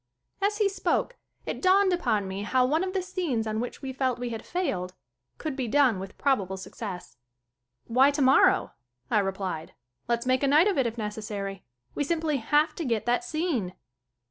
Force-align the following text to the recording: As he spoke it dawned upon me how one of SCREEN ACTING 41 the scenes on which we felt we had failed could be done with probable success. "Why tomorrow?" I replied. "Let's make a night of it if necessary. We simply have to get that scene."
As 0.41 0.57
he 0.57 0.67
spoke 0.67 1.15
it 1.45 1.61
dawned 1.61 1.93
upon 1.93 2.27
me 2.27 2.41
how 2.41 2.65
one 2.65 2.83
of 2.83 2.89
SCREEN 2.89 2.89
ACTING 2.89 2.93
41 2.93 2.93
the 2.93 3.05
scenes 3.39 3.45
on 3.47 3.59
which 3.59 3.81
we 3.83 3.93
felt 3.93 4.17
we 4.17 4.29
had 4.31 4.43
failed 4.43 4.95
could 5.37 5.55
be 5.55 5.67
done 5.67 5.99
with 5.99 6.17
probable 6.17 6.57
success. 6.57 7.17
"Why 7.85 8.09
tomorrow?" 8.09 8.71
I 9.11 9.19
replied. 9.19 9.75
"Let's 10.07 10.25
make 10.25 10.41
a 10.41 10.47
night 10.47 10.67
of 10.67 10.79
it 10.79 10.87
if 10.87 10.97
necessary. 10.97 11.63
We 11.93 12.03
simply 12.03 12.37
have 12.37 12.73
to 12.77 12.83
get 12.83 13.05
that 13.05 13.23
scene." 13.23 13.75